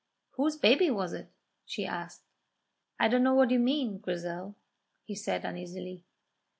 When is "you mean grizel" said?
3.51-4.55